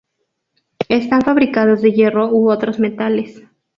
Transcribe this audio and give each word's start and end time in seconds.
Están 0.89 1.21
fabricadas 1.21 1.83
de 1.83 1.91
hierro 1.91 2.31
u 2.31 2.49
otros 2.49 2.79
metales. 2.79 3.43